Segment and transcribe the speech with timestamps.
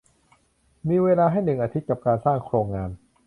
[0.87, 2.89] มีเวลาให้หนึ่งอาทิตย์กับการสร้างโครงงาน